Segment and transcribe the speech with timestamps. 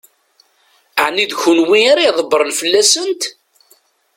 [1.05, 3.23] Ɛni d kenwi ara ydebbṛen fell-asent?